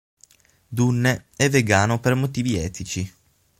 [0.67, 3.13] Dunne è vegano per motivi etici.